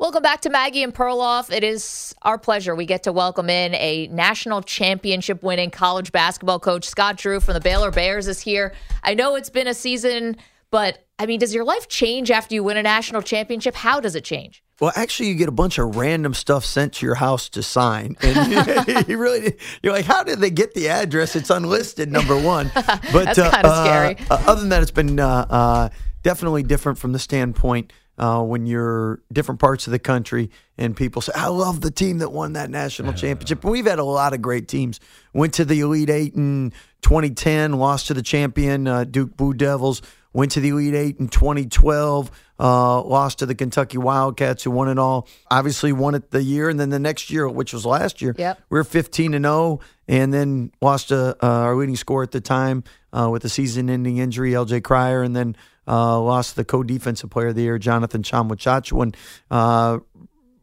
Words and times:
Welcome 0.00 0.22
back 0.22 0.40
to 0.40 0.48
Maggie 0.48 0.82
and 0.82 0.94
Perloff. 0.94 1.52
It 1.52 1.62
is 1.62 2.14
our 2.22 2.38
pleasure. 2.38 2.74
We 2.74 2.86
get 2.86 3.02
to 3.02 3.12
welcome 3.12 3.50
in 3.50 3.74
a 3.74 4.06
national 4.06 4.62
championship 4.62 5.42
winning 5.42 5.70
college 5.70 6.10
basketball 6.10 6.58
coach. 6.58 6.86
Scott 6.88 7.18
Drew 7.18 7.38
from 7.38 7.52
the 7.52 7.60
Baylor 7.60 7.90
Bears 7.90 8.26
is 8.26 8.40
here. 8.40 8.72
I 9.04 9.12
know 9.12 9.34
it's 9.34 9.50
been 9.50 9.66
a 9.66 9.74
season, 9.74 10.38
but 10.70 11.04
I 11.18 11.26
mean, 11.26 11.38
does 11.38 11.54
your 11.54 11.64
life 11.64 11.86
change 11.86 12.30
after 12.30 12.54
you 12.54 12.64
win 12.64 12.78
a 12.78 12.82
national 12.82 13.20
championship? 13.20 13.74
How 13.74 14.00
does 14.00 14.14
it 14.14 14.24
change? 14.24 14.64
Well, 14.80 14.90
actually, 14.96 15.28
you 15.28 15.34
get 15.34 15.50
a 15.50 15.52
bunch 15.52 15.76
of 15.76 15.94
random 15.94 16.32
stuff 16.32 16.64
sent 16.64 16.94
to 16.94 17.04
your 17.04 17.16
house 17.16 17.50
to 17.50 17.62
sign, 17.62 18.16
and 18.22 19.06
you 19.06 19.18
really 19.18 19.58
you're 19.82 19.92
like, 19.92 20.06
how 20.06 20.24
did 20.24 20.38
they 20.38 20.48
get 20.48 20.72
the 20.72 20.88
address? 20.88 21.36
It's 21.36 21.50
unlisted, 21.50 22.10
number 22.10 22.40
one. 22.40 22.72
But 22.74 23.36
That's 23.36 23.38
kind 23.38 23.66
of 23.66 23.72
uh, 23.72 23.84
scary. 23.84 24.16
uh, 24.30 24.44
other 24.46 24.60
than 24.60 24.70
that, 24.70 24.80
it's 24.80 24.90
been 24.90 25.20
uh, 25.20 25.46
uh, 25.50 25.88
definitely 26.22 26.62
different 26.62 26.96
from 26.96 27.12
the 27.12 27.18
standpoint 27.18 27.92
uh, 28.20 28.42
when 28.42 28.66
you're 28.66 29.20
different 29.32 29.58
parts 29.60 29.86
of 29.88 29.90
the 29.92 29.98
country 29.98 30.50
and 30.78 30.94
people 30.94 31.22
say, 31.22 31.32
"I 31.34 31.48
love 31.48 31.80
the 31.80 31.90
team 31.90 32.18
that 32.18 32.30
won 32.30 32.52
that 32.52 32.70
national 32.70 33.14
championship." 33.14 33.64
And 33.64 33.72
we've 33.72 33.86
had 33.86 33.98
a 33.98 34.04
lot 34.04 34.34
of 34.34 34.40
great 34.42 34.68
teams. 34.68 35.00
Went 35.32 35.54
to 35.54 35.64
the 35.64 35.80
Elite 35.80 36.10
Eight 36.10 36.34
in 36.34 36.72
2010, 37.02 37.72
lost 37.72 38.06
to 38.08 38.14
the 38.14 38.22
champion 38.22 38.86
uh, 38.86 39.04
Duke 39.04 39.36
Blue 39.36 39.54
Devils. 39.54 40.02
Went 40.32 40.52
to 40.52 40.60
the 40.60 40.68
Elite 40.68 40.94
Eight 40.94 41.16
in 41.18 41.26
2012, 41.28 42.30
uh, 42.60 43.02
lost 43.02 43.40
to 43.40 43.46
the 43.46 43.54
Kentucky 43.56 43.98
Wildcats, 43.98 44.62
who 44.62 44.70
won 44.70 44.88
it 44.88 44.96
all. 44.98 45.26
Obviously, 45.50 45.92
won 45.92 46.14
it 46.14 46.30
the 46.30 46.40
year, 46.42 46.68
and 46.68 46.78
then 46.78 46.90
the 46.90 47.00
next 47.00 47.30
year, 47.30 47.48
which 47.48 47.72
was 47.72 47.84
last 47.84 48.22
year, 48.22 48.34
Yep. 48.38 48.60
we 48.70 48.78
were 48.78 48.84
15 48.84 49.34
and 49.34 49.44
0, 49.44 49.80
and 50.06 50.32
then 50.32 50.70
lost 50.80 51.08
to 51.08 51.36
uh, 51.42 51.46
our 51.46 51.74
leading 51.74 51.96
scorer 51.96 52.22
at 52.22 52.30
the 52.30 52.40
time 52.40 52.84
uh, 53.12 53.28
with 53.28 53.44
a 53.44 53.48
season-ending 53.48 54.18
injury, 54.18 54.54
L.J. 54.54 54.82
Cryer, 54.82 55.22
and 55.22 55.34
then 55.34 55.56
uh, 55.90 56.20
lost 56.20 56.54
the 56.56 56.64
co-defensive 56.64 57.30
player 57.30 57.48
of 57.48 57.56
the 57.56 57.62
year, 57.62 57.78
Jonathan 57.78 58.22
Tchamwa 58.22 58.52
Tchatchoua. 58.52 59.02
And 59.02 59.16
uh, 59.50 59.98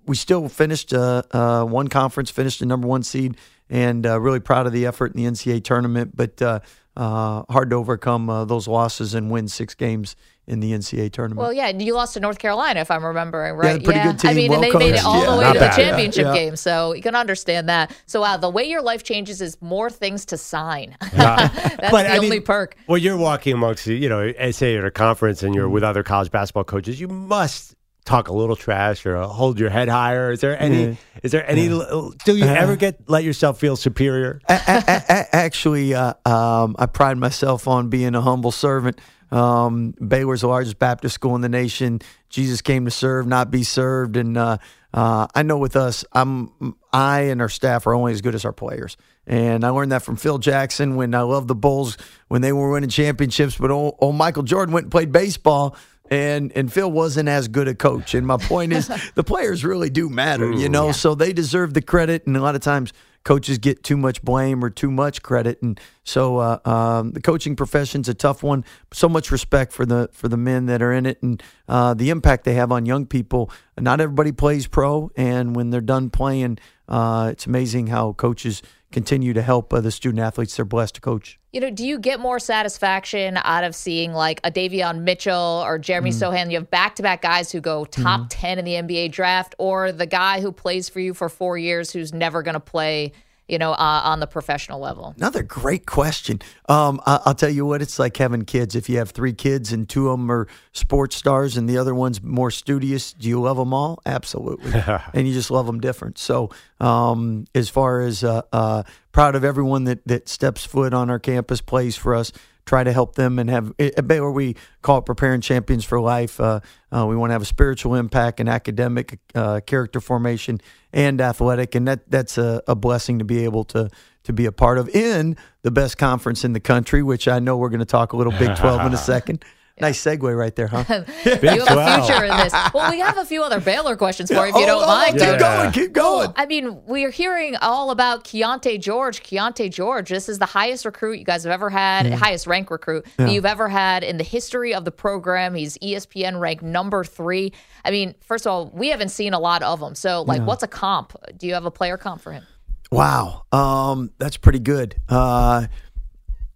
we 0.06 0.16
still 0.16 0.48
finished 0.48 0.94
uh, 0.94 1.24
uh, 1.32 1.66
one 1.66 1.90
conference, 1.90 2.32
finished 2.32 2.62
the 2.62 2.66
number 2.66 2.88
one 2.88 3.04
seed, 3.04 3.36
and 3.70 4.06
uh, 4.06 4.20
really 4.22 4.40
proud 4.40 4.66
of 4.66 4.72
the 4.72 4.86
effort 4.86 5.14
in 5.14 5.22
the 5.24 5.30
NCAA 5.30 5.64
tournament. 5.64 6.16
But 6.16 6.42
uh, 6.42 6.62
hard 6.96 7.72
to 7.72 7.76
overcome 7.76 8.28
those 8.48 8.68
losses 8.68 9.14
and 9.14 9.30
win 9.30 9.50
six 9.50 9.76
games 9.76 10.16
in 10.48 10.62
the 10.62 10.72
NCAA 10.72 11.12
tournament. 11.12 11.40
Well, 11.42 11.52
yeah, 11.54 11.68
you 11.70 11.94
lost 11.94 12.14
to 12.14 12.20
North 12.22 12.40
Carolina, 12.40 12.80
if 12.80 12.90
I'm 12.90 13.06
remembering 13.06 13.56
right. 13.56 13.84
pretty 13.84 14.00
good 14.00 14.26
I 14.26 14.34
mean, 14.34 14.50
well 14.50 14.64
and 14.64 14.72
they 14.74 14.78
made 14.78 14.96
it 14.96 15.04
all 15.04 15.20
Yeah, 15.20 15.32
the 15.32 15.38
way 15.38 15.44
not 15.44 15.54
to 15.54 15.60
the 15.60 15.66
bad. 15.66 15.78
Yeah. 15.78 15.86
championship 15.90 16.26
Yeah. 16.28 16.34
game, 16.34 16.56
so 16.56 16.94
you 16.94 17.02
can 17.02 17.16
understand 17.16 17.68
that. 17.70 17.92
So, 18.06 18.22
wow, 18.22 18.38
the 18.38 18.50
way 18.50 18.64
your 18.64 18.82
life 18.82 19.04
changes 19.04 19.42
is 19.42 19.58
more 19.62 19.90
things 19.90 20.26
to 20.28 20.38
sign. 20.38 20.96
That's 21.14 21.92
But, 21.92 22.04
the 22.04 22.10
I 22.14 22.16
only 22.18 22.30
mean, 22.30 22.44
perk. 22.44 22.78
Well, 22.88 22.98
you're 22.98 23.18
walking 23.18 23.54
amongst, 23.54 23.88
you 23.88 24.08
know, 24.08 24.32
say 24.52 24.78
at 24.78 24.86
a 24.86 24.92
conference 24.92 25.44
and 25.44 25.54
you're 25.54 25.68
with 25.70 25.84
other 25.84 26.02
college 26.04 26.32
basketball 26.32 26.64
coaches, 26.64 27.00
you 27.00 27.10
must 27.10 27.76
talk 28.06 28.30
a 28.30 28.34
little 28.34 28.56
trash 28.56 29.06
or 29.06 29.22
hold 29.24 29.60
your 29.60 29.70
head 29.70 29.90
higher. 29.90 30.32
Is 30.32 30.40
there 30.40 30.58
any? 30.62 30.98
Is 31.24 31.34
there 31.34 31.46
any? 31.50 31.68
Do 31.68 32.38
you 32.38 32.46
ever 32.46 32.78
get 32.78 33.10
let 33.10 33.26
yourself 33.26 33.60
feel 33.60 33.76
superior? 33.76 34.40
A- 34.48 34.54
a- 34.54 35.04
a- 35.10 35.36
actually, 35.36 35.94
uh, 35.94 36.14
um, 36.26 36.78
I 36.80 36.86
pride 36.86 37.18
myself 37.18 37.68
on 37.68 37.90
being 37.90 38.16
a 38.16 38.22
humble 38.22 38.52
servant. 38.54 39.02
Um, 39.32 39.92
Baylor's 39.92 40.42
the 40.42 40.48
largest 40.48 40.80
Baptist 40.80 41.16
school 41.16 41.36
in 41.36 41.42
the 41.42 41.50
nation. 41.50 42.00
Jesus 42.30 42.62
came 42.62 42.86
to 42.86 42.92
serve, 42.92 43.28
not 43.28 43.52
be 43.52 43.64
served. 43.64 44.18
And 44.18 44.38
uh, 44.38 44.58
uh, 44.94 45.28
I 45.34 45.44
know 45.44 45.58
with 45.58 45.76
us, 45.76 46.06
I'm 46.14 46.76
I 46.94 47.22
and 47.22 47.42
our 47.42 47.50
staff 47.50 47.88
are 47.88 47.94
only 47.94 48.14
as 48.14 48.22
good 48.22 48.36
as 48.36 48.46
our 48.46 48.54
players. 48.54 48.98
And 49.26 49.66
I 49.66 49.70
learned 49.70 49.92
that 49.92 50.04
from 50.04 50.16
Phil 50.16 50.38
Jackson 50.38 50.96
when 50.96 51.14
I 51.14 51.22
loved 51.22 51.48
the 51.48 51.56
Bulls 51.56 51.98
when 52.30 52.42
they 52.42 52.54
were 52.54 52.72
winning 52.72 52.90
championships. 52.90 53.58
But 53.58 53.72
old, 53.72 53.96
old 54.00 54.16
Michael 54.16 54.44
Jordan 54.44 54.74
went 54.74 54.86
and 54.86 54.92
played 54.92 55.12
baseball. 55.12 55.76
And 56.10 56.54
and 56.56 56.72
Phil 56.72 56.90
wasn't 56.90 57.28
as 57.28 57.50
good 57.50 57.68
a 57.68 57.76
coach. 57.76 58.16
And 58.16 58.26
my 58.26 58.38
point 58.38 58.72
is, 58.72 58.90
the 59.16 59.26
players 59.26 59.66
really 59.66 59.90
do 59.90 60.10
matter, 60.10 60.50
you 60.50 60.70
know. 60.70 60.94
So 60.94 61.16
they 61.16 61.34
deserve 61.34 61.74
the 61.74 61.82
credit. 61.82 62.26
And 62.26 62.38
a 62.38 62.42
lot 62.42 62.56
of 62.56 62.62
times, 62.62 62.94
coaches 63.28 63.58
get 63.58 63.84
too 63.84 63.98
much 63.98 64.22
blame 64.22 64.64
or 64.64 64.70
too 64.70 64.90
much 64.90 65.22
credit, 65.22 65.62
and 65.62 65.78
so 66.06 66.38
uh, 66.38 66.60
um, 66.64 67.12
the 67.12 67.22
coaching 67.22 67.58
profession's 67.58 68.08
a 68.08 68.14
tough 68.14 68.42
one. 68.42 68.64
So 68.94 69.10
much 69.10 69.32
respect 69.32 69.74
for 69.74 69.86
the 69.86 70.10
for 70.14 70.30
the 70.30 70.38
men 70.38 70.68
that 70.68 70.82
are 70.82 70.94
in 70.94 71.06
it 71.06 71.22
and 71.22 71.44
uh, 71.68 71.94
the 71.94 72.10
impact 72.10 72.46
they 72.46 72.54
have 72.54 72.72
on 72.72 72.86
young 72.86 73.06
people. 73.06 73.52
Not 73.78 74.00
everybody 74.00 74.32
plays 74.32 74.66
pro, 74.66 75.12
and 75.18 75.58
when 75.58 75.72
they're 75.72 75.82
done 75.82 76.10
playing, 76.10 76.60
uh, 76.88 77.28
it's 77.34 77.46
amazing 77.46 77.88
how 77.88 78.14
coaches 78.14 78.62
continue 78.94 79.34
to 79.34 79.42
help 79.42 79.72
the 79.72 79.92
student 79.92 80.22
athletes 80.22 80.56
they're 80.56 80.64
blessed 80.64 80.96
to 80.96 81.02
coach. 81.02 81.38
You 81.58 81.62
know, 81.62 81.72
do 81.72 81.88
you 81.88 81.98
get 81.98 82.20
more 82.20 82.38
satisfaction 82.38 83.40
out 83.44 83.64
of 83.64 83.74
seeing 83.74 84.14
like 84.14 84.40
a 84.44 84.52
Davion 84.52 85.00
Mitchell 85.02 85.64
or 85.66 85.80
Jeremy 85.80 86.12
Mm. 86.12 86.32
Sochan? 86.32 86.52
You 86.52 86.58
have 86.58 86.70
back 86.70 86.94
to 86.98 87.02
back 87.02 87.24
guys 87.24 87.52
who 87.52 87.62
go 87.62 87.84
top 87.84 88.28
10 88.30 88.60
in 88.60 88.66
the 88.66 88.74
NBA 88.74 89.12
draft, 89.12 89.56
or 89.58 89.92
the 89.92 90.06
guy 90.06 90.40
who 90.40 90.52
plays 90.52 90.88
for 90.88 91.00
you 91.00 91.16
for 91.16 91.30
four 91.30 91.58
years 91.58 91.90
who's 91.90 92.14
never 92.14 92.44
going 92.44 92.54
to 92.54 92.60
play, 92.60 93.12
you 93.48 93.58
know, 93.58 93.72
uh, 93.72 94.02
on 94.04 94.20
the 94.20 94.28
professional 94.28 94.80
level? 94.80 95.14
Another 95.18 95.44
great 95.44 95.86
question. 95.86 96.42
Um, 96.68 97.02
I, 97.06 97.22
I'll 97.26 97.36
tell 97.36 97.50
you 97.50 97.66
what, 97.66 97.82
it's 97.82 97.98
like 97.98 98.18
having 98.18 98.44
kids. 98.44 98.76
If 98.76 98.90
you 98.90 98.98
have 98.98 99.12
three 99.12 99.34
kids 99.34 99.72
and 99.72 99.88
two 99.88 100.10
of 100.10 100.20
them 100.20 100.32
are 100.32 100.48
sports 100.74 101.16
stars 101.16 101.56
and 101.58 101.70
the 101.70 101.78
other 101.78 101.96
one's 101.96 102.22
more 102.22 102.52
studious, 102.52 103.14
do 103.14 103.30
you 103.30 103.42
love 103.42 103.58
them 103.58 103.74
all? 103.74 104.00
Absolutely. 104.06 104.74
and 105.14 105.28
you 105.28 105.34
just 105.34 105.50
love 105.50 105.66
them 105.66 105.80
different. 105.80 106.18
So, 106.18 106.50
um, 106.80 107.46
as 107.56 107.70
far 107.70 108.02
as 108.02 108.24
uh, 108.24 108.42
uh, 108.52 108.84
proud 109.12 109.36
of 109.36 109.44
everyone 109.44 109.86
that, 109.86 110.06
that 110.08 110.28
steps 110.28 110.66
foot 110.66 110.94
on 110.94 111.10
our 111.10 111.20
campus, 111.20 111.62
plays 111.62 111.96
for 111.96 112.14
us, 112.16 112.32
try 112.68 112.84
to 112.84 112.94
help 112.94 113.16
them 113.16 113.40
and 113.40 113.50
have 113.50 113.74
at 113.80 114.08
Baylor 114.08 114.32
we 114.32 114.56
call 114.82 115.00
it 115.00 115.06
preparing 115.06 115.42
champions 115.42 115.84
for 115.84 116.00
life. 116.00 116.40
Uh, 116.40 116.60
uh, 116.92 117.06
we 117.08 117.16
want 117.16 117.32
to 117.32 117.34
have 117.34 117.42
a 117.42 117.46
spiritual 117.46 117.96
impact 117.96 118.40
and 118.40 118.48
academic 118.48 119.20
uh, 119.34 119.62
character 119.66 120.00
formation 120.00 120.62
and 120.94 121.20
athletic, 121.20 121.74
and 121.74 121.88
that 121.88 122.10
that's 122.12 122.38
a, 122.38 122.62
a 122.68 122.76
blessing 122.76 123.20
to 123.20 123.26
be 123.26 123.44
able 123.44 123.64
to 123.64 123.90
to 124.24 124.34
be 124.34 124.46
a 124.46 124.52
part 124.52 124.78
of 124.78 124.90
in 124.90 125.38
the 125.64 125.72
best 125.72 125.98
conference 125.98 126.44
in 126.44 126.54
the 126.54 126.60
country, 126.60 127.02
which 127.02 127.28
I 127.28 127.40
know 127.40 127.58
we're 127.58 127.70
going 127.70 127.80
to 127.80 127.86
talk 127.86 128.14
a 128.14 128.18
little 128.18 128.34
Big 128.34 128.56
Twelve 128.58 128.86
in 128.86 128.94
a 128.94 128.98
second. 129.14 129.44
Nice 129.80 130.04
segue 130.04 130.36
right 130.36 130.56
there, 130.56 130.68
huh? 130.68 130.84
you 131.26 131.32
have 131.66 131.78
a 131.78 132.04
future 132.04 132.26
in 132.26 132.36
this. 132.38 132.54
Well, 132.74 132.90
we 132.92 133.00
have 133.00 133.18
a 133.18 133.26
few 133.26 133.44
other 133.44 133.60
Baylor 133.60 133.96
questions 133.96 134.30
for 134.32 134.48
you 134.48 134.50
if 134.50 134.56
you 134.56 134.64
Oh, 134.64 134.66
don't 134.66 134.84
oh, 134.84 134.88
mind. 134.88 135.14
Keep 135.14 135.22
Yeah. 135.22 135.38
going, 135.38 135.72
keep 135.72 135.94
going. 135.94 136.34
I 136.36 136.46
mean, 136.48 136.84
we 136.88 137.06
are 137.06 137.12
hearing 137.12 137.56
all 137.58 137.92
about 137.92 138.24
Keyonte 138.24 138.80
George. 138.82 139.22
Keyonte 139.22 139.72
George, 139.72 140.10
this 140.10 140.28
is 140.30 140.40
the 140.40 140.48
highest 140.48 140.84
recruit 140.84 141.20
you 141.20 141.26
guys 141.26 141.44
have 141.44 141.54
ever 141.54 141.70
had, 141.70 142.12
highest 142.12 142.48
rank 142.48 142.72
recruit 142.72 143.06
that 143.18 143.32
you've 143.32 143.46
ever 143.46 143.70
had 143.70 144.04
in 144.04 144.18
the 144.18 144.24
history 144.24 144.74
of 144.74 144.84
the 144.84 144.92
program. 144.92 145.54
He's 145.54 145.78
ESPN 145.78 146.40
ranked 146.40 146.64
number 146.64 147.04
three. 147.04 147.54
I 147.86 147.92
mean, 147.92 148.16
first 148.22 148.48
of 148.48 148.52
all, 148.52 148.72
we 148.74 148.90
haven't 148.90 149.10
seen 149.10 149.34
a 149.34 149.40
lot 149.40 149.62
of 149.62 149.80
them. 149.80 149.94
So, 149.94 150.24
like, 150.24 150.42
what's 150.42 150.64
a 150.64 150.68
comp? 150.68 151.14
Do 151.38 151.46
you 151.46 151.54
have 151.54 151.66
a 151.66 151.72
player 151.72 151.98
comp 151.98 152.22
for 152.22 152.32
him? 152.32 152.44
Wow, 152.92 153.44
um, 153.52 154.12
that's 154.18 154.38
pretty 154.38 154.60
good. 154.60 154.96
Uh, 155.10 155.68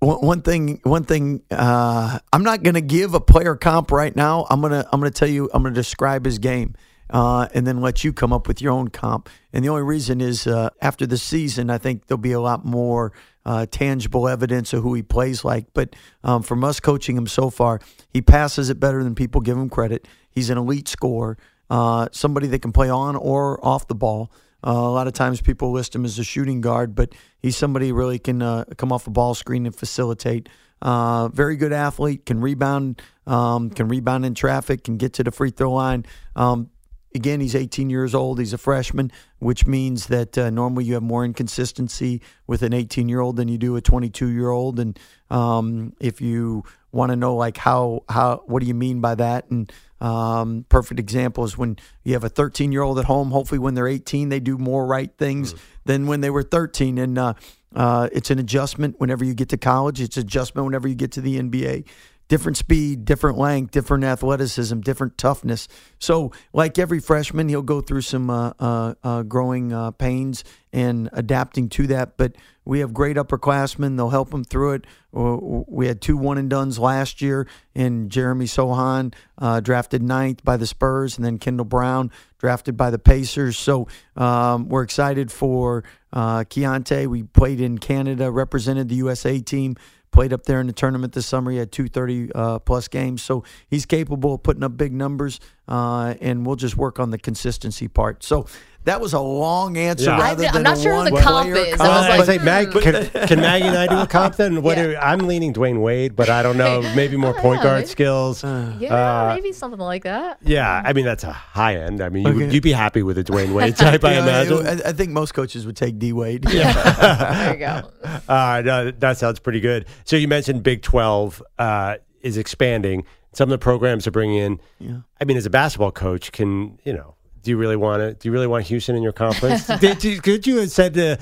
one, 0.01 0.41
thing, 0.41 0.79
one 0.83 1.03
thing. 1.03 1.43
Uh, 1.51 2.19
I'm 2.33 2.43
not 2.43 2.63
going 2.63 2.73
to 2.73 2.81
give 2.81 3.13
a 3.13 3.19
player 3.19 3.55
comp 3.55 3.91
right 3.91 4.15
now. 4.15 4.47
I'm 4.49 4.61
gonna, 4.61 4.85
I'm 4.91 4.99
gonna 4.99 5.11
tell 5.11 5.29
you. 5.29 5.49
I'm 5.53 5.63
gonna 5.63 5.75
describe 5.75 6.25
his 6.25 6.39
game, 6.39 6.75
uh, 7.11 7.47
and 7.53 7.67
then 7.67 7.81
let 7.81 8.03
you 8.03 8.11
come 8.11 8.33
up 8.33 8.47
with 8.47 8.61
your 8.61 8.71
own 8.73 8.89
comp. 8.89 9.29
And 9.53 9.63
the 9.63 9.69
only 9.69 9.83
reason 9.83 10.19
is 10.21 10.47
uh, 10.47 10.71
after 10.81 11.05
the 11.05 11.17
season, 11.17 11.69
I 11.69 11.77
think 11.77 12.07
there'll 12.07 12.19
be 12.19 12.31
a 12.31 12.41
lot 12.41 12.65
more 12.65 13.13
uh, 13.45 13.67
tangible 13.69 14.27
evidence 14.27 14.73
of 14.73 14.81
who 14.83 14.93
he 14.95 15.03
plays 15.03 15.45
like. 15.45 15.67
But 15.73 15.95
um, 16.23 16.41
from 16.43 16.63
us 16.63 16.79
coaching 16.79 17.15
him 17.15 17.27
so 17.27 17.49
far, 17.51 17.79
he 18.09 18.21
passes 18.21 18.69
it 18.69 18.79
better 18.79 19.03
than 19.03 19.15
people 19.15 19.41
give 19.41 19.57
him 19.57 19.69
credit. 19.69 20.07
He's 20.31 20.49
an 20.49 20.57
elite 20.57 20.87
scorer. 20.87 21.37
uh, 21.69 22.09
somebody 22.11 22.47
that 22.47 22.61
can 22.61 22.71
play 22.71 22.89
on 22.89 23.15
or 23.15 23.63
off 23.65 23.87
the 23.87 23.95
ball. 23.95 24.31
Uh, 24.65 24.71
a 24.71 24.91
lot 24.91 25.07
of 25.07 25.13
times 25.13 25.41
people 25.41 25.71
list 25.71 25.95
him 25.95 26.05
as 26.05 26.19
a 26.19 26.23
shooting 26.23 26.61
guard, 26.61 26.95
but 26.95 27.13
he's 27.39 27.57
somebody 27.57 27.91
really 27.91 28.19
can 28.19 28.41
uh, 28.41 28.65
come 28.77 28.91
off 28.91 29.07
a 29.07 29.09
ball 29.09 29.33
screen 29.33 29.65
and 29.65 29.75
facilitate. 29.75 30.49
Uh, 30.81 31.27
very 31.27 31.55
good 31.55 31.73
athlete, 31.73 32.25
can 32.25 32.41
rebound, 32.41 33.01
um, 33.27 33.69
can 33.69 33.87
rebound 33.87 34.25
in 34.25 34.33
traffic, 34.33 34.83
can 34.83 34.97
get 34.97 35.13
to 35.13 35.23
the 35.23 35.31
free 35.31 35.51
throw 35.51 35.71
line. 35.71 36.05
Um, 36.35 36.69
again, 37.13 37.39
he's 37.39 37.55
18 37.55 37.89
years 37.89 38.15
old. 38.15 38.39
He's 38.39 38.53
a 38.53 38.57
freshman, 38.57 39.11
which 39.39 39.67
means 39.67 40.07
that 40.07 40.37
uh, 40.37 40.49
normally 40.49 40.85
you 40.85 40.93
have 40.95 41.03
more 41.03 41.25
inconsistency 41.25 42.21
with 42.47 42.61
an 42.61 42.73
18 42.73 43.09
year 43.09 43.19
old 43.19 43.35
than 43.35 43.47
you 43.47 43.57
do 43.57 43.75
a 43.75 43.81
22 43.81 44.27
year 44.27 44.49
old. 44.49 44.79
And 44.79 44.97
um, 45.29 45.93
if 45.99 46.21
you 46.21 46.63
want 46.91 47.11
to 47.11 47.15
know 47.15 47.35
like 47.35 47.57
how 47.57 48.03
how 48.09 48.43
what 48.47 48.59
do 48.61 48.65
you 48.65 48.73
mean 48.73 49.01
by 49.01 49.15
that? 49.15 49.49
And 49.49 49.71
um, 49.99 50.65
perfect 50.69 50.99
example 50.99 51.43
is 51.43 51.57
when 51.57 51.77
you 52.03 52.13
have 52.13 52.23
a 52.23 52.29
13 52.29 52.71
year 52.71 52.81
old 52.81 52.99
at 52.99 53.05
home 53.05 53.31
hopefully 53.31 53.59
when 53.59 53.75
they're 53.75 53.87
18 53.87 54.29
they 54.29 54.39
do 54.39 54.57
more 54.57 54.85
right 54.85 55.11
things 55.17 55.53
than 55.85 56.07
when 56.07 56.21
they 56.21 56.29
were 56.31 56.43
13 56.43 56.97
and 56.97 57.17
uh, 57.17 57.33
uh, 57.75 58.09
it's 58.11 58.29
an 58.31 58.39
adjustment 58.39 58.99
whenever 58.99 59.23
you 59.23 59.33
get 59.33 59.49
to 59.49 59.57
college. 59.57 60.01
It's 60.01 60.17
adjustment 60.17 60.65
whenever 60.65 60.87
you 60.87 60.95
get 60.95 61.11
to 61.13 61.21
the 61.21 61.39
nba 61.39 61.85
different 62.31 62.55
speed, 62.55 63.03
different 63.03 63.37
length, 63.37 63.71
different 63.71 64.05
athleticism, 64.05 64.79
different 64.79 65.17
toughness. 65.17 65.67
So, 65.99 66.31
like 66.53 66.79
every 66.79 67.01
freshman, 67.01 67.49
he'll 67.49 67.61
go 67.61 67.81
through 67.81 68.03
some 68.03 68.29
uh, 68.29 68.53
uh, 68.57 68.93
uh, 69.03 69.23
growing 69.23 69.73
uh, 69.73 69.91
pains 69.91 70.45
and 70.71 71.09
adapting 71.11 71.67
to 71.67 71.87
that. 71.87 72.15
But 72.15 72.37
we 72.63 72.79
have 72.79 72.93
great 72.93 73.17
upperclassmen; 73.17 73.97
they'll 73.97 74.11
help 74.11 74.33
him 74.33 74.45
through 74.45 74.75
it. 74.75 74.87
We 75.11 75.87
had 75.87 75.99
two 75.99 76.15
one 76.15 76.37
and 76.37 76.49
duns 76.49 76.79
last 76.79 77.21
year, 77.21 77.49
and 77.75 78.09
Jeremy 78.09 78.45
Sochan 78.45 79.13
uh, 79.37 79.59
drafted 79.59 80.01
ninth 80.01 80.41
by 80.41 80.55
the 80.55 80.65
Spurs, 80.65 81.17
and 81.17 81.25
then 81.25 81.37
Kendall 81.37 81.65
Brown 81.65 82.11
drafted 82.37 82.77
by 82.77 82.91
the 82.91 82.99
Pacers. 82.99 83.57
So 83.57 83.89
um, 84.15 84.69
we're 84.69 84.83
excited 84.83 85.33
for 85.33 85.83
uh, 86.13 86.45
Keyonte. 86.45 87.07
We 87.07 87.23
played 87.23 87.59
in 87.59 87.77
Canada, 87.77 88.31
represented 88.31 88.87
the 88.87 88.95
USA 88.95 89.41
team 89.41 89.75
played 90.11 90.33
up 90.33 90.43
there 90.43 90.59
in 90.59 90.67
the 90.67 90.73
tournament 90.73 91.13
this 91.13 91.25
summer. 91.25 91.51
He 91.51 91.57
had 91.57 91.71
230 91.71 92.31
uh, 92.33 92.59
plus 92.59 92.87
games, 92.87 93.21
so 93.21 93.43
he's 93.69 93.85
capable 93.85 94.35
of 94.35 94.43
putting 94.43 94.63
up 94.63 94.77
big 94.77 94.93
numbers. 94.93 95.39
Uh, 95.67 96.15
and 96.21 96.45
we'll 96.45 96.57
just 96.57 96.75
work 96.75 96.99
on 96.99 97.11
the 97.11 97.17
consistency 97.17 97.87
part. 97.87 98.23
So 98.23 98.45
that 98.85 98.99
was 98.99 99.13
a 99.13 99.19
long 99.19 99.77
answer. 99.77 100.05
Yeah. 100.05 100.17
Rather 100.19 100.45
I'm 100.45 100.53
than 100.53 100.63
not 100.63 100.77
a 100.77 100.81
sure 100.81 100.95
who 100.95 101.03
the 101.05 101.11
one 101.11 101.23
comp 101.23 101.51
player 101.51 101.65
is. 101.65 101.73
I 101.79 101.85
comp. 101.85 101.89
was 101.97 102.05
I 102.05 102.17
like, 102.17 102.25
say, 102.25 102.37
Mag, 102.39 102.71
can, 102.71 103.27
can 103.27 103.39
Maggie 103.39 103.67
and 103.67 103.77
I 103.77 103.87
do 103.87 103.97
a 103.99 104.07
comp 104.07 104.35
then? 104.37 104.61
What 104.63 104.77
Yeah. 104.77 104.83
are- 104.85 104.97
I'm 104.97 105.19
leaning 105.27 105.53
Dwyane 105.53 105.81
Wade, 105.81 106.15
but 106.15 106.29
I 106.29 106.41
don't 106.41 106.57
know. 106.57 106.81
Maybe 106.95 107.15
more 107.17 107.37
Oh, 107.37 107.41
point 107.41 107.59
yeah, 107.59 107.63
guard 107.63 107.77
maybe. 107.81 107.87
skills. 107.89 108.43
yeah, 108.43 109.29
Uh, 109.29 109.33
maybe 109.35 109.51
something 109.51 109.79
like 109.79 110.03
that. 110.03 110.39
Yeah, 110.41 110.81
I 110.83 110.93
mean 110.93 111.05
that's 111.05 111.23
a 111.23 111.31
high 111.31 111.75
end. 111.75 112.01
I 112.01 112.09
mean, 112.09 112.23
you, 112.23 112.29
Okay. 112.33 112.45
would 112.45 112.53
you'd 112.53 112.63
be 112.63 112.71
happy 112.71 113.03
with 113.03 113.17
a 113.17 113.23
Dwyane 113.23 113.53
Wade 113.53 113.75
type, 113.85 114.03
I 114.03 114.13
imagine. 114.17 114.65
I, 114.65 114.89
I 114.89 114.91
think 114.93 115.11
most 115.11 115.33
coaches 115.33 115.65
would 115.65 115.75
take 115.75 115.99
D 115.99 116.11
Wade. 116.13 116.45
Yeah, 116.49 116.73
There 116.73 117.53
you 117.53 117.59
go. 117.59 117.91
Uh, 118.27 118.61
no, 118.65 118.91
that 118.91 119.17
sounds 119.17 119.39
pretty 119.39 119.59
good. 119.59 119.85
So 120.05 120.15
you 120.15 120.27
mentioned 120.27 120.63
Big 120.63 120.81
Twelve 120.81 121.41
uh, 121.59 121.97
is 122.21 122.37
expanding. 122.37 123.05
Some 123.33 123.47
of 123.47 123.51
the 123.51 123.63
programs 123.63 124.07
are 124.07 124.11
bringing 124.11 124.37
in. 124.37 124.59
Yeah. 124.79 124.97
I 125.21 125.23
mean, 125.25 125.37
as 125.37 125.45
a 125.45 125.49
basketball 125.49 125.91
coach, 125.91 126.31
can 126.31 126.79
you 126.83 126.93
know? 126.93 127.15
Do 127.43 127.51
you 127.51 127.57
really 127.57 127.75
want 127.75 128.01
to? 128.01 128.13
Do 128.13 128.27
you 128.27 128.31
really 128.31 128.47
want 128.47 128.65
Houston 128.65 128.95
in 128.95 129.03
your 129.03 129.11
conference? 129.11 129.67
Did 129.79 130.03
you, 130.03 130.21
could 130.21 130.45
you 130.45 130.57
have 130.57 130.71
said 130.71 130.93
to 130.93 131.17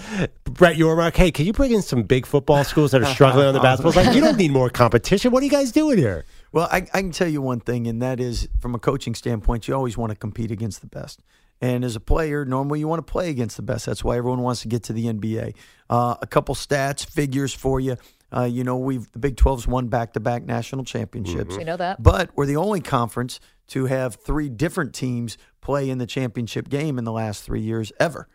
Brett 0.45 0.75
Yormark, 0.75 1.15
"Hey, 1.15 1.31
can 1.31 1.45
you 1.45 1.53
bring 1.53 1.71
in 1.71 1.81
some 1.81 2.03
big 2.03 2.25
football 2.25 2.63
schools 2.63 2.91
that 2.91 3.01
are 3.01 3.13
struggling 3.13 3.47
on 3.47 3.53
the 3.53 3.59
basketball 3.59 3.93
side? 3.93 4.13
You 4.13 4.21
don't 4.21 4.37
need 4.37 4.51
more 4.51 4.69
competition. 4.69 5.31
What 5.31 5.41
are 5.41 5.45
you 5.45 5.51
guys 5.51 5.71
doing 5.71 5.97
here?" 5.97 6.25
Well, 6.51 6.67
I, 6.71 6.77
I 6.77 7.01
can 7.01 7.11
tell 7.11 7.27
you 7.27 7.41
one 7.41 7.59
thing, 7.59 7.87
and 7.87 8.01
that 8.01 8.19
is 8.19 8.49
from 8.59 8.73
a 8.73 8.79
coaching 8.79 9.13
standpoint, 9.13 9.67
you 9.67 9.75
always 9.75 9.97
want 9.97 10.11
to 10.11 10.15
compete 10.15 10.51
against 10.51 10.81
the 10.81 10.87
best. 10.87 11.21
And 11.61 11.83
as 11.83 11.95
a 11.95 11.99
player, 11.99 12.45
normally 12.45 12.79
you 12.79 12.87
want 12.87 13.05
to 13.05 13.11
play 13.11 13.29
against 13.29 13.57
the 13.57 13.61
best. 13.61 13.85
That's 13.85 14.03
why 14.03 14.17
everyone 14.17 14.39
wants 14.39 14.61
to 14.61 14.67
get 14.67 14.83
to 14.83 14.93
the 14.93 15.05
NBA. 15.05 15.55
Uh, 15.89 16.15
a 16.21 16.27
couple 16.27 16.55
stats, 16.55 17.05
figures 17.05 17.53
for 17.53 17.79
you. 17.79 17.97
Uh, 18.35 18.43
you 18.43 18.63
know, 18.63 18.77
we've 18.77 19.11
the 19.11 19.19
Big 19.19 19.35
12's 19.35 19.67
won 19.67 19.87
back-to-back 19.87 20.43
national 20.43 20.85
championships. 20.85 21.57
We 21.57 21.63
know 21.63 21.77
that. 21.77 22.01
But 22.01 22.29
we're 22.35 22.45
the 22.45 22.57
only 22.57 22.79
conference 22.79 23.39
to 23.69 23.85
have 23.85 24.15
three 24.15 24.49
different 24.49 24.93
teams 24.93 25.37
play 25.61 25.89
in 25.89 25.97
the 25.97 26.05
championship 26.05 26.69
game 26.69 26.97
in 26.97 27.03
the 27.03 27.11
last 27.11 27.43
three 27.43 27.61
years 27.61 27.91
ever. 27.99 28.27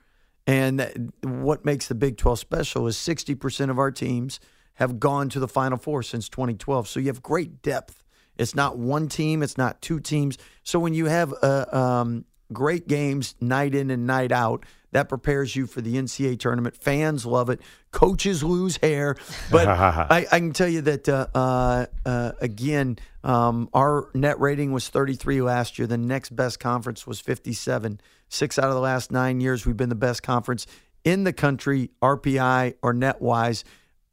And 0.47 1.13
what 1.23 1.65
makes 1.65 1.89
the 1.89 1.95
Big 1.95 2.17
12 2.17 2.39
special 2.39 2.87
is 2.87 2.97
60% 2.97 3.71
of 3.71 3.79
our 3.79 3.91
teams 3.91 4.41
have 4.75 4.99
gone 4.99 5.29
to 5.31 5.41
the 5.41 5.49
Final 5.49 5.79
Four 5.79 6.03
since 6.03 6.29
2012. 6.29 6.89
So 6.89 7.01
you 7.01 7.07
have 7.07 7.23
great 7.23 7.63
depth. 7.63 8.03
It's 8.37 8.55
not 8.55 8.77
one 8.77 9.09
team, 9.09 9.43
it's 9.43 9.57
not 9.57 9.81
two 9.81 10.01
teams. 10.01 10.37
So 10.65 10.79
when 10.81 10.93
you 10.93 11.07
have 11.07 11.33
uh, 11.41 11.67
um, 11.73 12.25
great 12.53 12.87
games 12.89 13.35
night 13.41 13.75
in 13.75 13.91
and 13.91 14.07
night 14.07 14.33
out, 14.33 14.65
that 14.93 15.09
prepares 15.09 15.57
you 15.57 15.67
for 15.67 15.81
the 15.81 15.97
NCAA 15.97 16.39
tournament. 16.39 16.77
Fans 16.77 17.27
love 17.27 17.51
it. 17.51 17.61
Coaches 17.91 18.45
lose 18.45 18.77
hair. 18.77 19.17
But 19.51 19.67
I, 19.69 20.27
I 20.31 20.39
can 20.39 20.53
tell 20.53 20.69
you 20.69 20.83
that, 20.83 21.09
uh, 21.09 21.27
uh, 21.35 21.87
uh, 22.07 22.33
again, 22.41 22.99
um, 23.25 23.69
our 23.75 24.09
net 24.15 24.39
rating 24.39 24.73
was 24.73 24.89
33 24.89 25.43
last 25.43 25.79
year. 25.79 25.89
The 25.89 25.99
next 25.99 26.37
best 26.37 26.61
conference 26.61 27.09
was 27.09 27.21
57. 27.21 28.01
Six 28.29 28.59
out 28.59 28.69
of 28.69 28.75
the 28.75 28.81
last 28.81 29.11
nine 29.11 29.41
years, 29.41 29.67
we've 29.67 29.77
been 29.77 29.89
the 29.89 29.97
best 29.97 30.23
conference 30.23 30.67
in 31.03 31.25
the 31.25 31.33
country, 31.33 31.91
RPI 32.01 32.75
or 32.81 32.93
net 32.93 33.21
wise. 33.21 33.65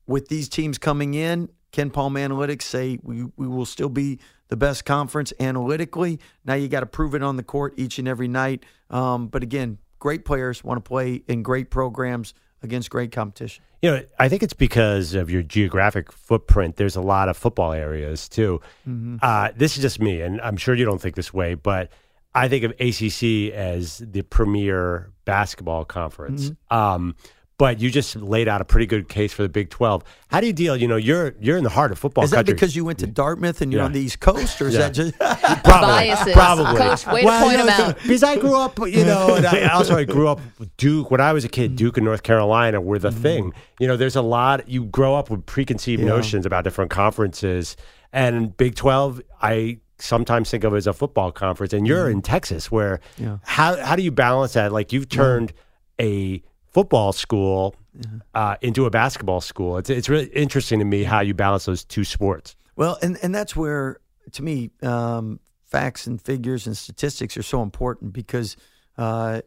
With 0.08 0.30
these 0.30 0.50
teams 0.50 0.78
coming 0.78 1.14
in, 1.14 1.50
KenPom 1.72 2.14
Analytics 2.18 2.64
say 2.64 3.00
we, 3.02 3.26
we 3.38 3.48
will 3.48 3.66
still 3.66 3.90
be 3.90 4.20
the 4.52 4.58
best 4.58 4.84
conference 4.84 5.32
analytically. 5.40 6.20
Now 6.44 6.56
you 6.56 6.68
got 6.68 6.82
to 6.82 6.86
prove 6.86 7.16
it 7.16 7.24
on 7.24 7.38
the 7.38 7.44
court 7.44 7.74
each 7.78 7.98
and 7.98 8.08
every 8.08 8.28
night. 8.28 8.66
Um, 8.90 9.28
but 9.28 9.44
again, 9.44 9.78
great 9.98 10.26
players 10.26 10.62
want 10.62 10.78
to 10.78 10.88
play 10.88 11.24
in 11.28 11.42
great 11.42 11.72
programs 11.72 12.34
against 12.62 12.90
great 12.90 13.14
competition. 13.14 13.64
You 13.82 13.92
know, 13.92 14.04
I 14.20 14.28
think 14.28 14.44
it's 14.44 14.54
because 14.54 15.16
of 15.16 15.32
your 15.32 15.42
geographic 15.42 16.12
footprint. 16.12 16.76
There's 16.76 16.98
a 16.98 17.02
lot 17.02 17.30
of 17.30 17.38
football 17.38 17.72
areas 17.72 18.28
too. 18.28 18.60
Uh, 19.24 19.52
this 19.56 19.78
is 19.78 19.82
just 19.82 20.02
me, 20.02 20.22
and 20.22 20.40
I'm 20.42 20.58
sure 20.58 20.76
you 20.76 20.86
don't 20.86 21.02
think 21.02 21.16
this 21.16 21.34
way, 21.34 21.56
but 21.56 21.90
I 22.36 22.50
think 22.50 22.66
of 22.66 22.72
ACC 22.72 23.54
as 23.54 24.00
the 24.00 24.22
premier 24.22 25.12
basketball 25.24 25.86
conference. 25.86 26.50
Um, 26.70 27.16
but 27.62 27.80
you 27.80 27.92
just 27.92 28.16
laid 28.16 28.48
out 28.48 28.60
a 28.60 28.66
pretty 28.66 28.88
good 28.88 29.08
case 29.08 29.32
for 29.32 29.44
the 29.44 29.48
Big 29.50 29.70
12. 29.70 30.04
How 30.30 30.42
do 30.42 30.48
you 30.48 30.54
deal? 30.54 30.76
You 30.76 30.88
know, 30.88 30.96
you're 30.96 31.36
you're 31.40 31.58
in 31.58 31.64
the 31.64 31.70
heart 31.70 31.92
of 31.92 32.00
football 32.00 32.24
Is 32.24 32.32
that 32.32 32.38
country. 32.38 32.56
because 32.56 32.76
you 32.76 32.84
went 32.84 32.98
to 32.98 33.06
Dartmouth 33.06 33.62
and 33.62 33.72
you're 33.72 33.82
Yeah. 33.82 33.86
on 33.86 33.92
the 33.92 34.00
East 34.00 34.20
Coast, 34.20 34.60
or 34.64 34.68
is 34.68 34.74
Yeah. 34.74 34.80
that 34.80 34.94
just 34.96 35.16
Probably, 35.20 35.62
Biases. 35.64 36.34
probably. 36.34 36.76
Coach, 36.80 37.06
way 37.06 37.22
to 37.22 37.28
point 37.28 37.60
'em 37.60 37.70
out. 37.70 37.98
Because 38.02 38.24
I 38.24 38.38
grew 38.40 38.58
up, 38.58 38.80
you 38.80 39.06
know, 39.06 39.36
and 39.36 39.46
I 39.46 39.68
also 39.76 39.96
I 39.96 40.06
grew 40.06 40.28
up 40.28 40.40
with 40.58 40.76
Duke. 40.78 41.12
When 41.12 41.22
I 41.22 41.34
was 41.34 41.46
a 41.46 41.50
kid, 41.50 41.70
mm-hmm. 41.70 41.76
Duke 41.76 41.98
and 41.98 42.06
North 42.06 42.24
Carolina 42.24 42.82
were 42.82 42.98
the 42.98 43.12
mm-hmm. 43.12 43.22
thing. 43.22 43.54
You 43.80 43.88
know, 43.88 43.96
there's 43.96 44.16
a 44.16 44.24
lot. 44.24 44.68
You 44.68 44.86
grow 44.86 45.14
up 45.14 45.30
with 45.30 45.46
preconceived 45.46 46.02
Yeah. 46.02 46.08
notions 46.10 46.48
about 46.48 46.64
different 46.64 46.90
conferences, 46.90 47.78
and 48.12 48.58
Big 48.58 48.74
Twelve. 48.74 49.22
I 49.40 49.82
sometimes 50.00 50.50
think 50.50 50.64
of 50.64 50.74
as 50.74 50.88
a 50.88 50.94
football 50.94 51.32
conference, 51.32 51.74
and 51.74 51.86
you're 51.86 52.06
mm-hmm. 52.06 52.14
in 52.18 52.22
Texas, 52.24 52.72
where 52.72 53.02
Yeah. 53.20 53.38
how 53.44 53.78
how 53.86 53.96
do 53.96 54.02
you 54.02 54.10
balance 54.12 54.54
that? 54.54 54.72
Like 54.72 54.92
you've 54.92 55.10
turned 55.10 55.54
a 56.00 56.42
football 56.72 57.14
school 57.14 57.76
uh, 58.34 58.56
into 58.62 58.86
a 58.86 58.90
basketball 58.90 59.42
school. 59.42 59.78
It's 59.78 59.90
it's 59.90 60.10
really 60.10 60.28
interesting 60.28 60.80
to 60.80 60.86
me 60.86 61.04
how 61.04 61.20
you 61.20 61.34
balance 61.34 61.66
those 61.66 61.84
two 61.84 62.04
sports. 62.04 62.56
Well, 62.76 62.98
and 63.02 63.18
and 63.22 63.36
that's 63.36 63.56
where, 63.56 64.00
to 64.32 64.44
me, 64.44 64.72
um, 64.82 65.40
facts 65.66 66.08
and 66.08 66.22
figures 66.22 66.66
and 66.68 66.76
statistics 66.76 67.38
are 67.38 67.44
so 67.44 67.62
important 67.62 68.14
because 68.14 68.56
uh, 68.98 69.42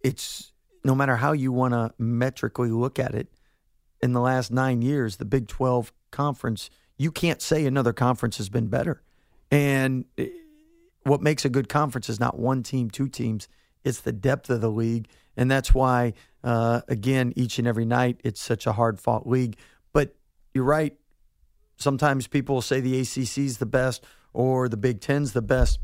it's 0.00 0.52
no 0.84 0.94
matter 0.94 1.16
how 1.16 1.32
you 1.32 1.52
want 1.52 1.72
to 1.72 1.92
metrically 1.98 2.70
look 2.70 2.98
at 2.98 3.14
it. 3.14 3.28
In 4.02 4.12
the 4.12 4.20
last 4.20 4.50
nine 4.50 4.82
years, 4.82 5.16
the 5.16 5.24
Big 5.24 5.48
Twelve 5.48 5.92
conference, 6.10 6.68
you 6.98 7.10
can't 7.10 7.40
say 7.40 7.64
another 7.64 7.92
conference 7.92 8.36
has 8.36 8.50
been 8.50 8.66
better. 8.66 9.02
And 9.50 10.04
eh, 10.18 10.28
what 11.04 11.22
makes 11.22 11.44
a 11.44 11.48
good 11.48 11.68
conference 11.68 12.08
is 12.10 12.20
not 12.20 12.38
one 12.38 12.62
team, 12.62 12.90
two 12.90 13.08
teams. 13.08 13.48
It's 13.82 14.00
the 14.00 14.12
depth 14.12 14.50
of 14.50 14.60
the 14.60 14.70
league, 14.70 15.08
and 15.36 15.50
that's 15.50 15.74
why, 15.74 16.14
uh, 16.42 16.82
again, 16.88 17.32
each 17.36 17.58
and 17.58 17.68
every 17.68 17.84
night, 17.84 18.20
it's 18.24 18.40
such 18.40 18.66
a 18.66 18.72
hard 18.72 18.98
fought 19.00 19.26
league. 19.26 19.56
But 19.92 20.14
you're 20.52 20.64
right 20.64 20.96
sometimes 21.76 22.26
people 22.26 22.62
say 22.62 22.80
the 22.80 23.00
ACC 23.00 23.38
is 23.38 23.58
the 23.58 23.66
best 23.66 24.04
or 24.32 24.68
the 24.68 24.76
Big 24.76 25.00
Ten's 25.00 25.32
the 25.32 25.42
best, 25.42 25.78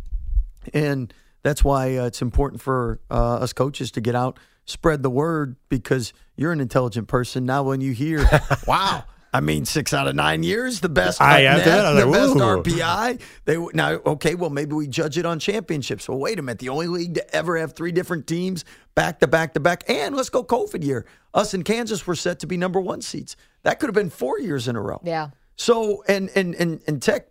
and 0.74 1.12
that's 1.42 1.62
why 1.64 1.96
uh, 1.96 2.06
it's 2.06 2.22
important 2.22 2.60
for 2.60 3.00
uh, 3.10 3.36
us 3.36 3.52
coaches 3.52 3.90
to 3.92 4.00
get 4.00 4.14
out, 4.14 4.38
spread 4.64 5.02
the 5.02 5.10
word 5.10 5.56
because 5.68 6.12
you're 6.36 6.52
an 6.52 6.60
intelligent 6.60 7.08
person. 7.08 7.44
Now, 7.44 7.62
when 7.62 7.80
you 7.80 7.92
hear, 7.92 8.28
"Wow." 8.66 9.04
I 9.32 9.40
mean, 9.40 9.64
six 9.64 9.94
out 9.94 10.08
of 10.08 10.16
nine 10.16 10.42
years, 10.42 10.80
the 10.80 10.88
best. 10.88 11.20
I- 11.20 11.42
net, 11.42 11.64
that, 11.64 11.86
I 11.86 11.92
the 11.92 12.06
like, 12.06 12.14
best 12.14 12.36
"Ooh." 12.36 12.40
RPI. 12.40 13.20
They 13.44 13.54
w- 13.54 13.70
now 13.74 13.92
okay. 13.92 14.34
Well, 14.34 14.50
maybe 14.50 14.74
we 14.74 14.88
judge 14.88 15.18
it 15.18 15.24
on 15.26 15.38
championships. 15.38 16.08
Well, 16.08 16.18
wait 16.18 16.38
a 16.38 16.42
minute. 16.42 16.58
The 16.58 16.68
only 16.68 16.88
league 16.88 17.14
to 17.14 17.34
ever 17.34 17.56
have 17.58 17.74
three 17.74 17.92
different 17.92 18.26
teams 18.26 18.64
back 18.94 19.20
to 19.20 19.28
back 19.28 19.54
to 19.54 19.60
back, 19.60 19.84
and 19.88 20.16
let's 20.16 20.30
go 20.30 20.42
COVID 20.42 20.82
year. 20.82 21.06
Us 21.32 21.54
in 21.54 21.62
Kansas 21.62 22.06
were 22.06 22.16
set 22.16 22.40
to 22.40 22.46
be 22.46 22.56
number 22.56 22.80
one 22.80 23.00
seeds. 23.02 23.36
That 23.62 23.78
could 23.78 23.86
have 23.86 23.94
been 23.94 24.10
four 24.10 24.40
years 24.40 24.66
in 24.66 24.74
a 24.74 24.80
row. 24.80 25.00
Yeah. 25.04 25.28
So 25.56 26.02
and 26.08 26.28
and 26.34 26.54
and 26.56 26.80
and 26.88 27.00
Tech 27.00 27.26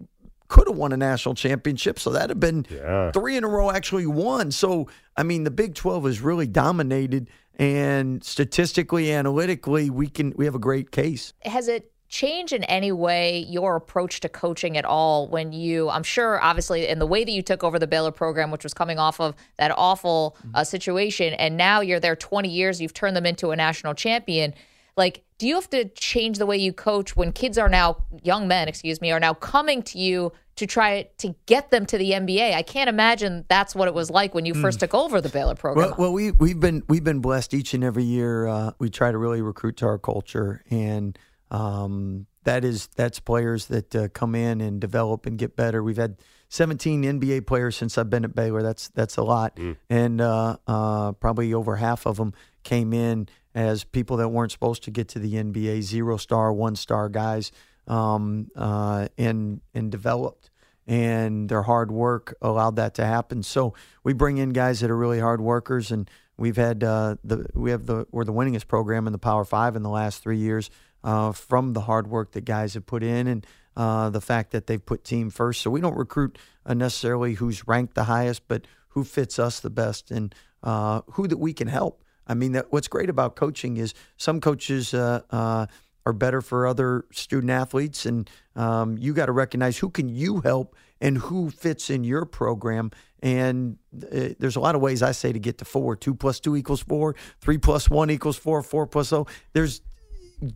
could 0.50 0.68
have 0.68 0.75
won 0.77 0.91
a 0.91 0.98
national 0.98 1.36
championship. 1.36 1.98
So 2.00 2.10
that'd 2.10 2.29
have 2.32 2.39
been 2.39 2.65
Yeah. 2.70 3.12
three 3.12 3.38
in 3.38 3.44
a 3.46 3.48
row 3.48 3.72
actually 3.72 4.06
won. 4.08 4.51
So 4.51 4.88
I 5.15 5.24
mean, 5.24 5.46
the 5.46 5.51
Big 5.51 5.75
Twelve 5.75 6.06
is 6.06 6.20
really 6.22 6.48
dominated, 6.48 7.29
and 7.58 8.24
statistically, 8.24 9.12
analytically, 9.13 9.89
we 9.89 10.08
can 10.08 10.34
we 10.36 10.46
have 10.46 10.56
a 10.56 10.60
great 10.60 10.91
case. 10.91 11.34
has 11.44 11.68
it 11.68 11.91
changed 12.12 12.53
in 12.53 12.63
any 12.63 12.91
way 12.91 13.38
your 13.50 13.75
approach 13.75 14.20
to 14.22 14.27
coaching 14.27 14.75
at 14.75 14.84
all 14.84 15.27
when 15.27 15.53
you 15.53 15.88
i'm 15.91 16.01
sure 16.01 16.41
obviously 16.44 16.88
in 16.88 16.98
the 16.98 17.06
way 17.06 17.24
that 17.24 17.29
you 17.32 17.44
took 17.44 17.63
over 17.63 17.77
the 17.77 17.86
baylor 17.86 18.10
program 18.12 18.50
which 18.50 18.63
was 18.63 18.74
coming 18.74 18.98
off 18.98 19.20
of 19.22 19.36
that 19.60 19.70
awful 19.77 20.36
uh, 20.56 20.63
situation 20.63 21.34
and 21.36 21.56
now 21.56 21.82
you're 21.82 22.00
there 22.00 22.15
20 22.15 22.50
years 22.50 22.82
you've 22.82 22.96
turned 22.96 23.15
them 23.15 23.27
into 23.27 23.51
a 23.51 23.56
national 23.56 23.94
champion 23.94 24.56
like 25.00 25.24
do 25.39 25.48
you 25.48 25.56
have 25.56 25.70
to 25.70 25.86
change 25.89 26.38
the 26.38 26.46
way 26.46 26.58
you 26.58 26.72
coach 26.72 27.15
when 27.15 27.32
kids 27.32 27.58
are 27.58 27.70
now 27.70 27.98
young 28.24 28.48
men 28.48 28.68
excuse 28.68 29.01
me 29.01 29.10
are 29.12 29.20
now 29.20 29.34
coming 29.34 29.82
to 29.82 29.98
you 29.98 30.32
to 30.56 30.68
try 30.68 31.08
to 31.18 31.34
get 31.48 31.72
them 31.72 31.86
to 31.86 31.98
the 31.98 32.12
nba 32.12 32.53
i 32.53 32.62
can't 32.62 32.89
imagine 32.89 33.46
that's 33.48 33.74
what 33.74 33.88
it 33.88 33.94
was 33.94 34.12
like 34.12 34.36
when 34.36 34.46
you 34.46 34.53
first 34.53 34.82
took 34.82 34.94
over 34.94 35.22
the 35.22 35.29
baylor 35.29 35.56
program 35.56 35.88
Well, 35.88 35.96
well, 35.98 36.13
we 36.13 36.32
we've 36.32 36.60
been 36.60 36.84
we've 36.88 37.03
been 37.03 37.22
blessed 37.22 37.53
each 37.53 37.74
and 37.74 37.84
every 37.84 38.03
year. 38.03 38.46
Uh, 38.48 38.72
we 38.77 38.89
try 38.89 39.12
to 39.12 39.18
really 39.18 39.41
recruit 39.41 39.77
to 39.77 39.86
our 39.86 39.98
culture, 39.98 40.62
and 40.70 41.18
um, 41.50 42.27
that 42.44 42.65
is 42.65 42.88
that's 42.96 43.20
players 43.20 43.68
that 43.68 43.96
uh, 43.96 44.08
come 44.10 44.36
in 44.36 44.60
and 44.62 44.82
develop 44.82 45.25
and 45.25 45.38
get 45.38 45.56
better. 45.56 45.82
We've 45.82 45.98
had 45.98 46.18
17 46.50 47.03
NBA 47.03 47.46
players 47.46 47.75
since 47.77 47.98
I've 47.98 48.10
been 48.10 48.25
at 48.25 48.36
Baylor. 48.36 48.62
That's 48.62 48.89
that's 48.89 49.18
a 49.18 49.24
lot, 49.24 49.58
and 49.89 50.20
uh, 50.20 50.58
uh, 50.68 51.12
probably 51.13 51.53
over 51.53 51.75
half 51.77 52.06
of 52.06 52.18
them 52.18 52.34
came 52.63 52.91
in 52.91 53.29
as 53.53 53.84
people 53.84 54.18
that 54.18 54.29
weren't 54.29 54.51
supposed 54.51 54.84
to 54.84 54.91
get 54.91 55.08
to 55.10 55.20
the 55.20 55.36
NBA, 55.36 55.82
zero 55.82 56.18
star, 56.18 56.51
one 56.51 56.75
star 56.75 57.08
guys, 57.08 57.51
um, 57.88 58.50
uh, 58.56 59.08
and 59.18 59.62
and 59.74 59.91
developed. 59.91 60.50
And 60.88 61.50
their 61.50 61.62
hard 61.62 61.91
work 61.91 62.36
allowed 62.41 62.77
that 62.77 62.96
to 62.96 63.06
happen. 63.06 63.44
So 63.44 63.75
we 64.03 64.13
bring 64.13 64.39
in 64.39 64.50
guys 64.50 64.79
that 64.79 64.89
are 64.89 64.98
really 64.98 65.20
hard 65.20 65.39
workers, 65.39 65.91
and 65.91 66.10
we've 66.36 66.56
had 66.58 66.84
uh, 66.84 67.18
the 67.24 67.46
we 67.53 67.70
have 67.70 67.86
the 67.86 68.08
we're 68.12 68.25
the 68.25 68.34
winningest 68.34 68.68
program 68.68 69.06
in 69.06 69.13
the 69.13 69.20
Power 69.20 69.46
Five 69.46 69.75
in 69.75 69.84
the 69.84 69.89
last 69.89 70.24
three 70.24 70.39
years 70.39 70.72
uh, 71.03 71.32
from 71.32 71.74
the 71.74 71.82
hard 71.82 72.08
work 72.08 72.32
that 72.32 72.46
guys 72.46 72.74
have 72.74 72.88
put 72.88 73.03
in. 73.03 73.27
And 73.27 73.46
uh, 73.80 74.10
the 74.10 74.20
fact 74.20 74.52
that 74.52 74.68
they've 74.68 74.86
put 74.86 75.06
team 75.06 75.30
first. 75.30 75.62
So 75.62 75.72
we 75.72 75.80
don't 75.80 75.96
recruit 75.96 76.38
uh, 76.66 76.74
necessarily 76.74 77.36
who's 77.36 77.66
ranked 77.66 77.96
the 77.96 78.04
highest, 78.04 78.46
but 78.50 78.68
who 78.90 79.06
fits 79.06 79.40
us 79.40 79.62
the 79.62 79.70
best 79.70 80.12
and 80.12 80.36
uh, 80.64 81.00
who 81.12 81.30
that 81.30 81.38
we 81.38 81.54
can 81.54 81.70
help. 81.70 82.04
I 82.28 82.34
mean, 82.34 82.52
that 82.52 82.74
what's 82.74 82.90
great 82.90 83.10
about 83.10 83.38
coaching 83.38 83.78
is 83.78 83.94
some 84.18 84.42
coaches. 84.42 84.94
Uh, 84.94 85.68
are 86.06 86.14
better 86.14 86.42
for 86.42 86.66
other 86.66 87.06
student 87.12 87.52
athletes 87.52 88.06
and 88.06 88.30
um, 88.56 88.98
you 88.98 89.14
got 89.14 89.28
to 89.28 89.32
recognize 89.32 89.78
who 89.78 89.90
can 89.90 90.10
you 90.10 90.40
help 90.40 90.76
and 91.02 91.18
who 91.18 91.52
fits 91.52 91.90
in 91.90 92.04
your 92.04 92.26
program 92.26 92.90
and 93.22 93.78
there's 93.92 94.56
a 94.56 94.60
lot 94.60 94.76
of 94.76 94.82
ways 94.82 95.04
i 95.04 95.12
say 95.12 95.32
to 95.32 95.40
get 95.40 95.58
to 95.58 95.66
four 95.66 95.96
two 95.96 96.16
plus 96.16 96.40
two 96.40 96.56
equals 96.56 96.82
four 96.82 97.16
three 97.42 97.58
plus 97.58 97.90
one 97.90 98.10
equals 98.10 98.38
four 98.38 98.64
four 98.64 98.88
plus 98.88 99.12
oh 99.12 99.28
there's 99.54 99.82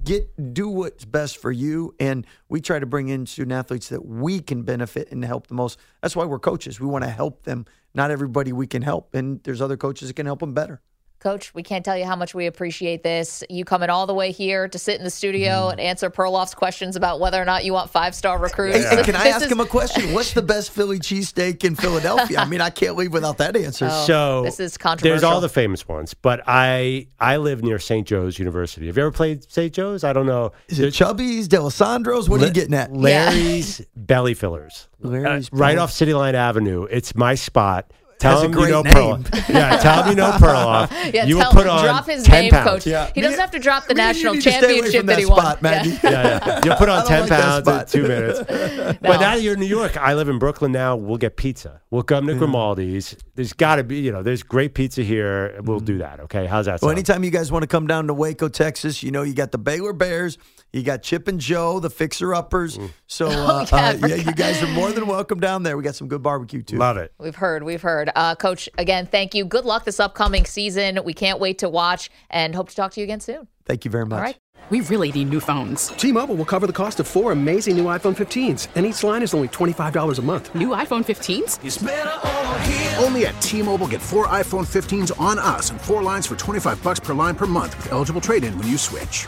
get 0.04 0.54
do 0.54 0.70
what's 0.70 1.06
best 1.06 1.38
for 1.38 1.52
you 1.52 1.94
and 2.00 2.26
we 2.50 2.62
try 2.62 2.80
to 2.80 2.86
bring 2.86 3.10
in 3.10 3.26
student 3.26 3.54
athletes 3.54 3.90
that 3.90 4.06
we 4.06 4.40
can 4.40 4.64
benefit 4.64 5.12
and 5.12 5.24
help 5.24 5.48
the 5.48 5.54
most. 5.54 5.80
That's 6.02 6.16
why 6.16 6.26
we're 6.26 6.40
coaches. 6.40 6.80
We 6.80 6.88
want 6.88 7.04
to 7.04 7.10
help 7.10 7.44
them. 7.44 7.66
Not 7.94 8.10
everybody 8.10 8.54
we 8.54 8.68
can 8.68 8.82
help 8.82 9.14
and 9.14 9.42
there's 9.44 9.62
other 9.62 9.78
coaches 9.78 10.08
that 10.08 10.16
can 10.16 10.26
help 10.26 10.40
them 10.40 10.54
better 10.54 10.82
Coach, 11.24 11.54
we 11.54 11.64
can't 11.64 11.86
tell 11.86 11.98
you 11.98 12.04
how 12.04 12.18
much 12.18 12.36
we 12.36 12.48
appreciate 12.48 13.02
this. 13.02 13.46
You 13.50 13.64
coming 13.64 13.90
all 13.90 14.06
the 14.06 14.14
way 14.14 14.34
here 14.34 14.68
to 14.68 14.78
sit 14.78 14.98
in 14.98 15.06
the 15.06 15.10
studio 15.10 15.70
and 15.70 15.80
answer 15.80 16.10
Perloff's 16.10 16.54
questions 16.54 16.98
about 16.98 17.22
whether 17.22 17.42
or 17.42 17.46
not 17.46 17.64
you 17.64 17.72
want 17.72 17.90
five 17.90 18.14
star 18.14 18.38
recruits. 18.38 18.76
Hey, 18.90 18.98
hey, 18.98 19.04
can 19.04 19.16
I 19.16 19.28
ask 19.30 19.46
is- 19.46 19.50
him 19.50 19.62
a 19.62 19.66
question? 19.66 20.14
What's 20.14 20.34
the 20.34 20.42
best 20.42 20.72
Philly 20.72 21.00
cheesesteak 21.00 21.64
in 21.64 21.78
Philadelphia? 21.78 22.40
I 22.40 22.46
mean, 22.46 22.60
I 22.60 22.70
can't 22.70 22.98
leave 22.98 23.14
without 23.14 23.38
that 23.38 23.56
answer. 23.56 23.88
Oh, 23.90 24.06
So 24.06 24.44
this 24.44 24.60
is 24.60 24.78
controversial. 24.78 25.14
There's 25.14 25.24
all 25.24 25.40
the 25.40 25.48
famous 25.48 25.88
ones, 25.88 26.14
but 26.14 26.42
I 26.46 27.08
I 27.22 27.38
live 27.38 27.64
near 27.64 27.80
St. 27.80 28.06
Joe's 28.06 28.38
University. 28.38 28.88
Have 28.88 28.98
you 28.98 29.04
ever 29.04 29.12
played 29.14 29.50
St. 29.50 29.72
Joe's? 29.74 30.04
I 30.04 30.12
don't 30.12 30.26
know. 30.26 30.52
Is 30.68 30.82
it 30.82 30.92
Chubby's, 30.94 31.48
Dalessandro's? 31.48 32.28
What 32.28 32.42
are 32.42 32.48
you 32.48 32.52
getting 32.52 32.74
at? 32.74 32.92
Larry's 32.92 33.82
Belly 33.96 34.34
Fillers. 34.34 34.90
Larry's 35.00 35.48
Uh, 35.54 35.56
right 35.56 35.78
off 35.78 35.94
City 35.94 36.14
Line 36.14 36.36
Avenue. 36.36 36.84
It's 36.92 37.16
my 37.16 37.36
spot. 37.36 37.92
Tell 38.24 38.36
Has 38.36 38.44
a 38.44 38.46
him 38.46 38.52
great 38.54 38.66
you 38.68 38.72
know 38.72 38.82
name. 38.84 38.94
Perloff. 39.24 39.50
Yeah, 39.50 39.78
tell 39.80 40.04
him 40.04 40.10
you 40.12 40.16
know 40.16 40.32
Perloff. 40.40 41.14
Yeah, 41.14 41.26
you 41.26 41.38
tell 41.38 41.50
will 41.50 41.54
put 41.58 41.66
him, 41.66 41.74
on 41.74 41.84
drop 41.84 42.06
his 42.06 42.24
10 42.24 42.42
name, 42.44 42.52
pounds. 42.52 42.70
coach. 42.70 42.88
Yeah. 42.88 43.12
He 43.14 43.20
doesn't 43.20 43.38
have 43.38 43.52
to 43.52 43.60
drop 43.60 43.86
the 43.86 43.96
Me- 43.96 43.98
national 44.02 44.36
need 44.36 44.44
to 44.44 44.50
stay 44.50 44.60
away 44.60 44.68
championship 44.90 45.00
from 45.02 45.06
that, 45.08 45.14
that 45.16 45.20
he 45.20 45.26
won. 45.26 45.58
Maggie. 45.60 45.90
Yeah. 45.90 46.00
Yeah, 46.04 46.40
yeah. 46.48 46.62
You'll 46.66 46.76
put 46.78 46.88
on 46.88 47.06
10 47.06 47.20
like 47.22 47.30
pounds 47.30 47.68
in 47.68 47.86
two 48.02 48.08
minutes. 48.08 48.40
But 49.04 49.20
now 49.20 49.36
that 49.36 49.42
you're 49.42 49.56
in 49.56 49.60
New 49.60 49.66
York, 49.66 49.98
I 49.98 50.14
live 50.14 50.30
in 50.30 50.40
Brooklyn 50.40 50.72
now. 50.72 50.96
We'll 50.96 51.18
get 51.18 51.36
pizza. 51.36 51.82
We'll 51.92 52.04
come 52.04 52.26
to 52.28 52.34
Grimaldi's. 52.36 53.18
There's 53.36 53.52
got 53.52 53.76
to 53.76 53.84
be, 53.84 53.98
you 54.00 54.12
know, 54.14 54.24
there's 54.24 54.42
great 54.42 54.74
pizza 54.74 55.04
here. 55.04 55.60
We'll 55.62 55.82
do 55.82 55.98
that. 55.98 56.22
Okay. 56.22 56.46
How's 56.46 56.68
that 56.68 56.82
Well, 56.82 56.92
anytime 56.92 57.26
you 57.26 57.30
guys 57.32 57.52
want 57.52 57.64
to 57.64 57.68
come 57.68 57.88
down 57.88 58.08
to 58.08 58.14
Waco, 58.14 58.48
Texas, 58.48 59.04
you 59.04 59.12
know 59.12 59.24
you 59.24 59.34
got 59.34 59.52
the 59.52 59.58
Baylor 59.58 59.92
Bears, 59.94 60.38
you 60.72 60.82
got 60.84 61.04
Chip 61.04 61.28
and 61.28 61.40
Jo, 61.40 61.80
the 61.80 61.90
fixer 61.90 62.34
uppers. 62.34 62.78
Mm. 62.78 62.92
So, 63.08 63.28
uh, 63.28 63.66
yeah, 63.72 63.90
uh, 64.02 64.08
yeah, 64.08 64.16
you 64.16 64.32
guys 64.32 64.64
are 64.64 64.68
more 64.68 64.92
than 64.92 65.06
welcome 65.06 65.40
down 65.40 65.64
there. 65.64 65.76
We 65.78 65.84
got 65.84 65.96
some 65.96 66.08
good 66.08 66.24
barbecue 66.24 66.62
too. 66.64 66.78
Love 66.78 66.98
it. 66.98 67.14
We've 67.20 67.36
heard, 67.36 67.64
we've 67.64 67.82
heard. 67.82 68.10
Uh, 68.16 68.36
Coach, 68.36 68.70
again, 68.78 69.06
thank 69.06 69.34
you. 69.34 69.46
Good 69.46 69.66
luck 69.66 69.86
this 69.86 70.00
upcoming 70.00 70.46
season. 70.46 71.00
We 71.04 71.14
can't 71.14 71.40
wait 71.40 71.60
to 71.60 71.70
watch 71.70 72.10
and 72.30 72.56
hope 72.56 72.70
to 72.70 72.76
talk 72.76 72.92
to 72.94 73.00
you 73.00 73.06
again 73.06 73.20
soon. 73.20 73.48
Thank 73.66 73.86
you 73.86 73.92
very 73.92 74.06
much. 74.06 74.18
All 74.18 74.24
right. 74.24 74.38
We 74.70 74.80
really 74.82 75.12
need 75.12 75.30
new 75.30 75.42
phones. 75.42 75.88
T-Mobile 75.88 76.36
will 76.36 76.46
cover 76.46 76.68
the 76.68 76.74
cost 76.74 77.02
of 77.02 77.08
four 77.08 77.34
amazing 77.34 77.76
new 77.76 77.84
iPhone 77.86 78.16
15s, 78.16 78.70
and 78.76 78.86
each 78.86 79.04
line 79.04 79.22
is 79.22 79.34
only 79.34 79.50
$25 79.50 80.20
a 80.20 80.22
month. 80.22 80.56
New 80.56 80.70
iPhone 80.70 81.04
15s? 81.04 83.04
Only 83.04 83.26
at 83.26 83.40
T-Mobile, 83.42 83.88
get 83.88 84.02
four 84.02 84.28
iPhone 84.28 84.66
15s 84.66 85.20
on 85.20 85.38
us 85.38 85.70
and 85.70 85.82
four 85.82 86.02
lines 86.02 86.26
for 86.26 86.38
25 86.38 86.82
bucks 86.82 87.02
per 87.02 87.14
line 87.14 87.36
per 87.36 87.46
month 87.46 87.76
with 87.76 87.92
eligible 87.92 88.22
trade-in 88.22 88.58
when 88.58 88.70
you 88.70 88.78
switch. 88.78 89.28